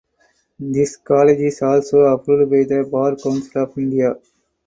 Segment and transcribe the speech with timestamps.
[0.57, 4.15] This college is also approved by the Bar Council of India.